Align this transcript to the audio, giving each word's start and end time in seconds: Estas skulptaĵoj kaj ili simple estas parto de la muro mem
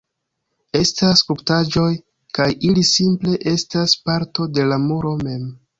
Estas 0.79 1.21
skulptaĵoj 1.25 1.91
kaj 2.39 2.49
ili 2.71 2.87
simple 2.95 3.39
estas 3.55 3.99
parto 4.09 4.53
de 4.59 4.71
la 4.73 4.85
muro 4.91 5.19
mem 5.27 5.51